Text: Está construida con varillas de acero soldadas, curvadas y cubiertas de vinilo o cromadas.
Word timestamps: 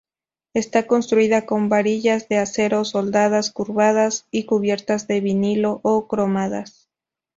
Está 0.55 0.87
construida 0.87 1.45
con 1.45 1.69
varillas 1.69 2.27
de 2.27 2.39
acero 2.39 2.85
soldadas, 2.85 3.51
curvadas 3.51 4.25
y 4.31 4.45
cubiertas 4.45 5.05
de 5.05 5.21
vinilo 5.21 5.79
o 5.83 6.07
cromadas. 6.07 6.89